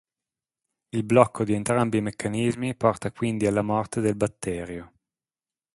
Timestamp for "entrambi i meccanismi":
1.53-2.73